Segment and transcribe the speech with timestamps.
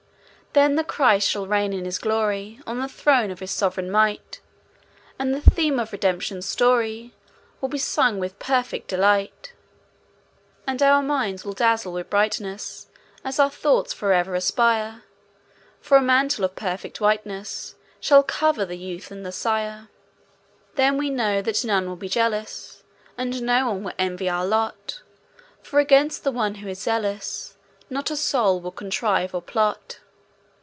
[0.53, 4.41] Then the Christ shall reign in his glory On the throne of his sovereign might:
[5.17, 7.13] And the theme of Redemption's story
[7.61, 9.53] Will be sung with perfect delight.
[10.67, 12.87] And our minds will dazzle with brightness,
[13.23, 15.03] As our thoughts forever aspire,
[15.79, 19.87] For a mantle of perfect whiteness, Shall cover the youth and the sire;
[20.75, 22.83] Then we know that none will be jealous,
[23.17, 25.01] And no one will envy our lot.
[25.63, 27.55] For against the one who is zealous,
[27.89, 29.99] Not a soul will contrive or plot.